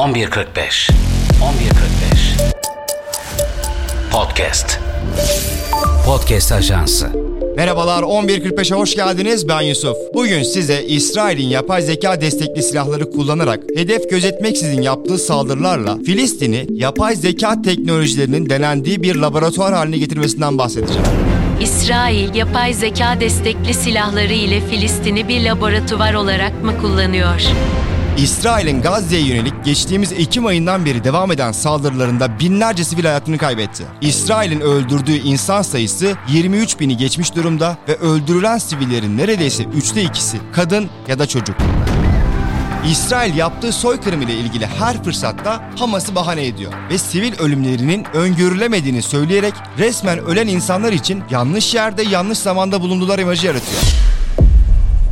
[0.00, 0.90] 11.45 11.45
[4.12, 4.80] Podcast
[6.06, 7.10] Podcast Ajansı
[7.56, 9.96] Merhabalar 11.45'e hoş geldiniz ben Yusuf.
[10.14, 17.62] Bugün size İsrail'in yapay zeka destekli silahları kullanarak hedef gözetmeksizin yaptığı saldırılarla Filistin'i yapay zeka
[17.62, 21.02] teknolojilerinin denendiği bir laboratuvar haline getirmesinden bahsedeceğim.
[21.60, 27.40] İsrail yapay zeka destekli silahları ile Filistin'i bir laboratuvar olarak mı kullanıyor?
[28.18, 33.84] İsrail'in Gazze'ye yönelik geçtiğimiz Ekim ayından beri devam eden saldırılarında binlerce sivil hayatını kaybetti.
[34.00, 40.90] İsrail'in öldürdüğü insan sayısı 23 bini geçmiş durumda ve öldürülen sivillerin neredeyse üçte ikisi kadın
[41.08, 41.56] ya da çocuk.
[42.90, 49.54] İsrail yaptığı soykırım ile ilgili her fırsatta Hamas'ı bahane ediyor ve sivil ölümlerinin öngörülemediğini söyleyerek
[49.78, 54.09] resmen ölen insanlar için yanlış yerde yanlış zamanda bulundular imajı yaratıyor.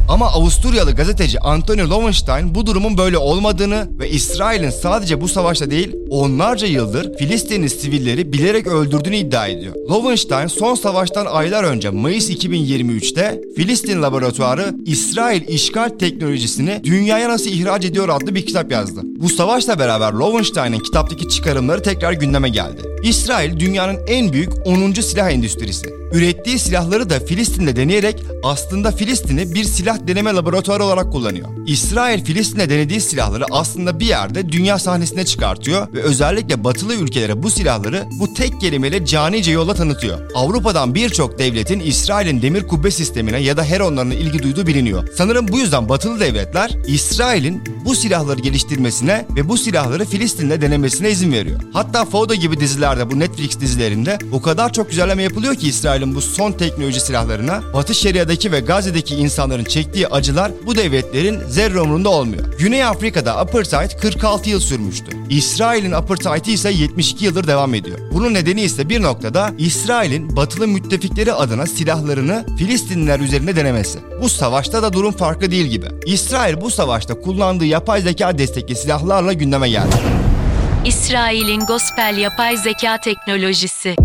[0.09, 5.97] Ama Avusturyalı gazeteci Anthony Lowenstein bu durumun böyle olmadığını ve İsrail'in sadece bu savaşta değil
[6.11, 9.75] onlarca yıldır Filistinli sivilleri bilerek öldürdüğünü iddia ediyor.
[9.91, 17.85] Lowenstein son savaştan aylar önce Mayıs 2023'te Filistin laboratuvarı İsrail işgal teknolojisini dünyaya nasıl ihraç
[17.85, 19.01] ediyor adlı bir kitap yazdı.
[19.05, 22.83] Bu savaşla beraber Lowenstein'in kitaptaki çıkarımları tekrar gündeme geldi.
[23.03, 24.93] İsrail dünyanın en büyük 10.
[24.93, 25.99] silah endüstrisi.
[26.13, 31.49] Ürettiği silahları da Filistin'de deneyerek aslında Filistin'i bir silah deneme laboratuvarı olarak kullanıyor.
[31.67, 37.51] İsrail Filistin'de denediği silahları aslında bir yerde dünya sahnesine çıkartıyor ve özellikle batılı ülkelere bu
[37.51, 40.31] silahları bu tek kelimeyle canice yolla tanıtıyor.
[40.35, 45.09] Avrupa'dan birçok devletin İsrail'in demir kubbe sistemine ya da Heronlarına ilgi duyduğu biliniyor.
[45.17, 51.33] Sanırım bu yüzden batılı devletler İsrail'in bu silahları geliştirmesine ve bu silahları Filistin'de denemesine izin
[51.33, 51.61] veriyor.
[51.73, 55.69] Hatta Fauda gibi dizilerde bu Netflix dizilerinde o kadar çok güzelleme yapılıyor ki
[55.99, 61.81] İsrail'in bu son teknoloji silahlarına Batı Şeria'daki ve Gazze'deki insanların çektiği acılar bu devletlerin zerre
[61.81, 62.59] umurunda olmuyor.
[62.59, 65.17] Güney Afrika'da apartheid 46 yıl sürmüştü.
[65.31, 67.99] İsrail'in apartheidi ise 72 yıldır devam ediyor.
[68.13, 73.99] Bunun nedeni ise bir noktada İsrail'in batılı müttefikleri adına silahlarını Filistinliler üzerinde denemesi.
[74.23, 75.87] Bu savaşta da durum farklı değil gibi.
[76.07, 79.97] İsrail bu savaşta kullandığı yapay zeka destekli silahlarla gündeme geldi.
[80.85, 83.97] İsrail'in Gospel yapay zeka teknolojisi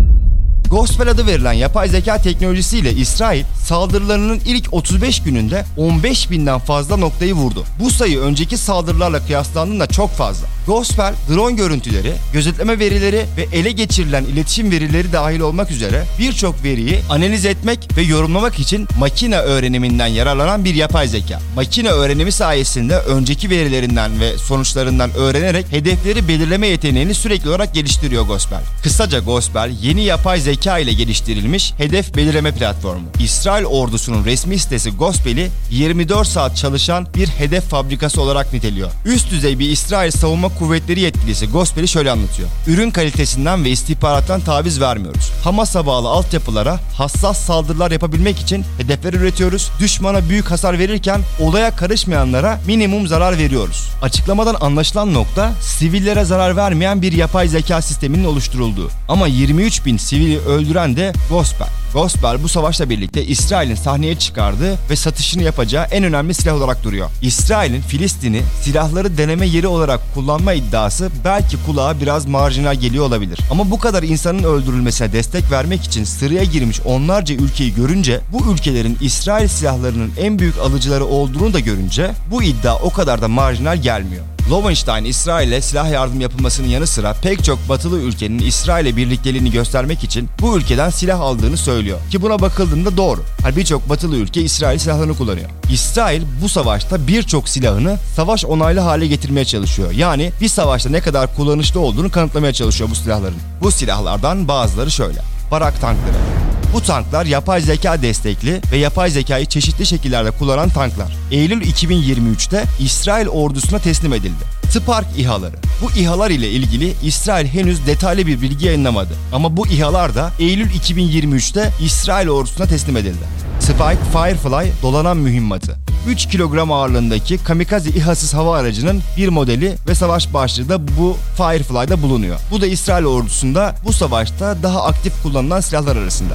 [0.74, 7.34] Gospel adı verilen yapay zeka teknolojisiyle İsrail saldırılarının ilk 35 gününde 15 binden fazla noktayı
[7.34, 7.64] vurdu.
[7.80, 10.46] Bu sayı önceki saldırılarla kıyaslandığında çok fazla.
[10.66, 17.00] Gospel, drone görüntüleri, gözetleme verileri ve ele geçirilen iletişim verileri dahil olmak üzere birçok veriyi
[17.10, 21.40] analiz etmek ve yorumlamak için makine öğreniminden yararlanan bir yapay zeka.
[21.56, 28.60] Makine öğrenimi sayesinde önceki verilerinden ve sonuçlarından öğrenerek hedefleri belirleme yeteneğini sürekli olarak geliştiriyor Gospel.
[28.82, 33.08] Kısaca Gospel yeni yapay zeka ile geliştirilmiş hedef belirleme platformu.
[33.20, 38.90] İsrail ordusunun resmi sitesi Gospel'i 24 saat çalışan bir hedef fabrikası olarak niteliyor.
[39.04, 42.48] Üst düzey bir İsrail savunma kuvvetleri yetkilisi Gospel'i şöyle anlatıyor.
[42.66, 45.30] Ürün kalitesinden ve istihbarattan taviz vermiyoruz.
[45.44, 49.70] Hamas'a bağlı altyapılara hassas saldırılar yapabilmek için hedefler üretiyoruz.
[49.80, 53.88] Düşmana büyük hasar verirken olaya karışmayanlara minimum zarar veriyoruz.
[54.02, 58.90] Açıklamadan anlaşılan nokta sivillere zarar vermeyen bir yapay zeka sisteminin oluşturulduğu.
[59.08, 61.83] Ama 23 bin sivili öldüren de Gospel.
[61.94, 67.10] Gospel bu savaşla birlikte İsrail'in sahneye çıkardığı ve satışını yapacağı en önemli silah olarak duruyor.
[67.22, 73.38] İsrail'in Filistin'i silahları deneme yeri olarak kullanma iddiası belki kulağa biraz marjinal geliyor olabilir.
[73.50, 78.98] Ama bu kadar insanın öldürülmesine destek vermek için sıraya girmiş onlarca ülkeyi görünce bu ülkelerin
[79.00, 84.33] İsrail silahlarının en büyük alıcıları olduğunu da görünce bu iddia o kadar da marjinal gelmiyor.
[84.50, 90.28] Lowenstein, İsrail'e silah yardım yapılmasının yanı sıra pek çok batılı ülkenin İsrail'e birlikteliğini göstermek için
[90.40, 91.98] bu ülkeden silah aldığını söylüyor.
[92.10, 93.20] Ki buna bakıldığında doğru.
[93.42, 95.50] Hani birçok batılı ülke İsrail silahlarını kullanıyor.
[95.70, 99.90] İsrail bu savaşta birçok silahını savaş onaylı hale getirmeye çalışıyor.
[99.90, 103.38] Yani bir savaşta ne kadar kullanışlı olduğunu kanıtlamaya çalışıyor bu silahların.
[103.62, 105.20] Bu silahlardan bazıları şöyle.
[105.50, 106.43] Barak tankları.
[106.74, 111.16] Bu tanklar yapay zeka destekli ve yapay zekayı çeşitli şekillerde kullanan tanklar.
[111.30, 114.44] Eylül 2023'te İsrail ordusuna teslim edildi.
[114.70, 115.56] Spark İHA'ları.
[115.82, 119.14] Bu İHA'lar ile ilgili İsrail henüz detaylı bir bilgi yayınlamadı.
[119.32, 123.24] Ama bu İHA'lar da Eylül 2023'te İsrail ordusuna teslim edildi.
[123.60, 125.76] Spike Firefly dolanan mühimmatı.
[126.06, 132.02] 3 kilogram ağırlığındaki kamikaze İHA'sız hava aracının bir modeli ve savaş başlığı da bu Firefly'da
[132.02, 132.40] bulunuyor.
[132.50, 136.34] Bu da İsrail ordusunda bu savaşta daha aktif kullanılan silahlar arasında.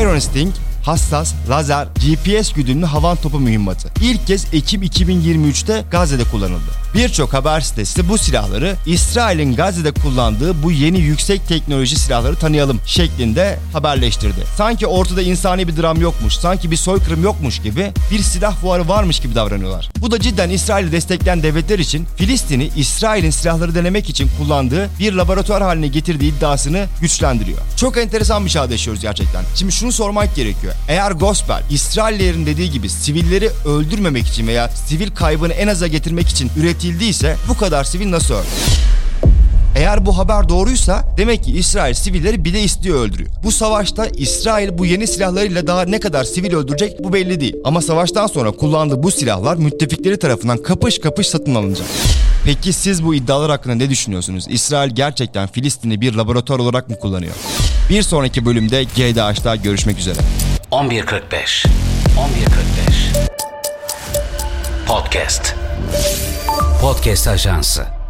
[0.00, 0.54] Iron Sting
[0.84, 3.88] hassas, lazer, GPS güdümlü havan topu mühimmatı.
[4.02, 6.81] İlk kez Ekim 2023'te Gazze'de kullanıldı.
[6.94, 13.58] Birçok haber sitesi bu silahları İsrail'in Gazze'de kullandığı bu yeni yüksek teknoloji silahları tanıyalım şeklinde
[13.72, 14.40] haberleştirdi.
[14.56, 19.20] Sanki ortada insani bir dram yokmuş, sanki bir soykırım yokmuş gibi bir silah fuarı varmış
[19.20, 19.90] gibi davranıyorlar.
[19.98, 25.62] Bu da cidden İsrail'i destekleyen devletler için Filistin'i İsrail'in silahları denemek için kullandığı bir laboratuvar
[25.62, 27.58] haline getirdiği iddiasını güçlendiriyor.
[27.76, 29.44] Çok enteresan bir çağda yaşıyoruz gerçekten.
[29.54, 30.74] Şimdi şunu sormak gerekiyor.
[30.88, 36.50] Eğer Gospel İsraillerin dediği gibi sivilleri öldürmemek için veya sivil kaybını en aza getirmek için
[36.82, 38.46] üretildiyse bu kadar sivil nasıl öldü?
[39.76, 43.30] Eğer bu haber doğruysa demek ki İsrail sivilleri bir de istiyor öldürüyor.
[43.44, 47.56] Bu savaşta İsrail bu yeni silahlarıyla daha ne kadar sivil öldürecek bu belli değil.
[47.64, 51.86] Ama savaştan sonra kullandığı bu silahlar müttefikleri tarafından kapış kapış satın alınacak.
[52.44, 54.46] Peki siz bu iddialar hakkında ne düşünüyorsunuz?
[54.48, 57.34] İsrail gerçekten Filistin'i bir laboratuvar olarak mı kullanıyor?
[57.90, 60.18] Bir sonraki bölümde GDH'da görüşmek üzere.
[60.72, 61.66] 11.45 11.45
[64.86, 65.54] Podcast
[66.82, 68.01] Podcast Ajansı